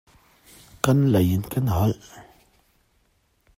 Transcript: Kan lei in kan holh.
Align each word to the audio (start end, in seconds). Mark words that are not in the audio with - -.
Kan 0.83 0.99
lei 1.13 1.27
in 1.35 1.43
kan 1.51 1.65
holh. 1.75 1.99